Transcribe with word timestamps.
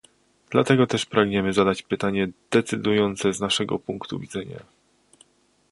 Dlatego 0.51 0.87
też 0.87 1.05
pragniemy 1.05 1.53
zadać 1.53 1.81
pytanie 1.83 2.27
decydujące 2.51 3.33
z 3.33 3.39
naszego 3.39 3.79
punktu 3.79 4.19
widzenia 4.19 4.59